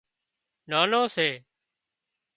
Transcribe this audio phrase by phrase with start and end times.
[0.69, 1.27] نانو سي